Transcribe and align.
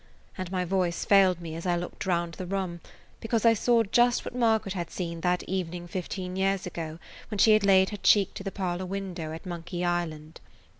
And 0.35 0.51
my 0.51 0.65
voice 0.65 1.05
failed 1.05 1.39
me 1.41 1.53
as 1.53 1.67
I 1.67 1.75
looked 1.75 2.07
round 2.07 2.33
the 2.33 2.47
room, 2.47 2.81
because 3.19 3.45
I 3.45 3.53
saw 3.53 3.83
just 3.83 4.25
what 4.25 4.33
Margaret 4.33 4.73
had 4.73 4.89
seen 4.89 5.21
that 5.21 5.43
evening 5.43 5.85
fifteen 5.87 6.35
years 6.35 6.65
ago 6.65 6.97
when 7.29 7.37
she 7.37 7.51
had 7.51 7.63
laid 7.63 7.91
her 7.91 7.97
cheek 7.97 8.33
to 8.33 8.43
the 8.43 8.51
parlor 8.51 8.87
window 8.87 9.31
at 9.31 9.45
Monkey 9.45 9.85
Island. 9.85 10.39